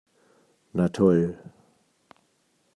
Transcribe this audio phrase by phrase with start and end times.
[0.77, 1.29] Na toll!